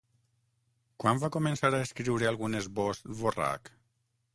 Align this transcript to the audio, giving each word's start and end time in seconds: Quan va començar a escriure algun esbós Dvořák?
Quan 1.03 1.21
va 1.25 1.29
començar 1.37 1.73
a 1.75 1.83
escriure 1.89 2.31
algun 2.33 2.61
esbós 2.65 3.05
Dvořák? 3.15 3.77